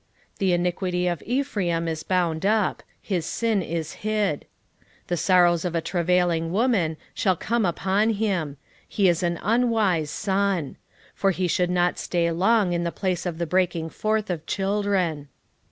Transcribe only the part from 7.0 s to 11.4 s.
shall come upon him: he is an unwise son; for